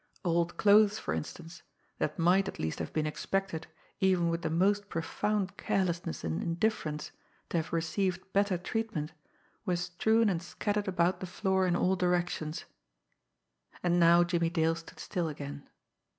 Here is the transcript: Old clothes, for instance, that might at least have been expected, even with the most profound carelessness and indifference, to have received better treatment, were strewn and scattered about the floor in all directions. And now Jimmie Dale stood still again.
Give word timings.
Old 0.25 0.57
clothes, 0.57 0.97
for 0.97 1.13
instance, 1.13 1.61
that 1.99 2.17
might 2.17 2.47
at 2.47 2.57
least 2.57 2.79
have 2.79 2.91
been 2.91 3.05
expected, 3.05 3.67
even 3.99 4.29
with 4.29 4.41
the 4.41 4.49
most 4.49 4.89
profound 4.89 5.57
carelessness 5.57 6.23
and 6.23 6.41
indifference, 6.41 7.11
to 7.49 7.57
have 7.57 7.71
received 7.71 8.33
better 8.33 8.57
treatment, 8.57 9.13
were 9.63 9.75
strewn 9.75 10.27
and 10.27 10.41
scattered 10.41 10.87
about 10.87 11.19
the 11.19 11.27
floor 11.27 11.67
in 11.67 11.75
all 11.75 11.95
directions. 11.95 12.65
And 13.83 13.99
now 13.99 14.23
Jimmie 14.23 14.49
Dale 14.49 14.73
stood 14.73 14.99
still 14.99 15.27
again. 15.29 15.69